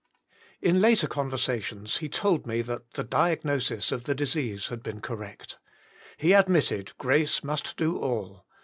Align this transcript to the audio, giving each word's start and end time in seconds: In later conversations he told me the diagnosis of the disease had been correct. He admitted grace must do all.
In 0.63 0.81
later 0.81 1.05
conversations 1.07 1.97
he 1.97 2.09
told 2.09 2.47
me 2.47 2.63
the 2.63 2.79
diagnosis 3.07 3.91
of 3.91 4.05
the 4.05 4.15
disease 4.15 4.69
had 4.69 4.81
been 4.81 4.99
correct. 4.99 5.59
He 6.17 6.33
admitted 6.33 6.97
grace 6.97 7.43
must 7.43 7.77
do 7.77 7.99
all. 7.99 8.47